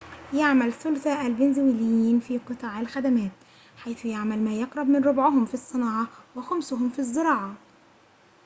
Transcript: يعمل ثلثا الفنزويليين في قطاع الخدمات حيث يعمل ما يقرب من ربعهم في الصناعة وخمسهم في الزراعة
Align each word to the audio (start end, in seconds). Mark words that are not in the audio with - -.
يعمل 0.33 0.73
ثلثا 0.73 1.21
الفنزويليين 1.27 2.19
في 2.19 2.37
قطاع 2.37 2.79
الخدمات 2.81 3.31
حيث 3.77 4.05
يعمل 4.05 4.39
ما 4.39 4.53
يقرب 4.53 4.87
من 4.89 5.03
ربعهم 5.03 5.45
في 5.45 5.53
الصناعة 5.53 6.07
وخمسهم 6.35 6.89
في 6.89 6.99
الزراعة 6.99 7.55